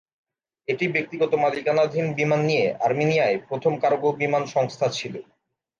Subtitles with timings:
[0.67, 5.13] এটি ব্যক্তিগত মালিকানাধীন বিমান নিয়ে আর্মেনিয়ায় প্রথম কার্গো বিমান সংস্থা ছিল।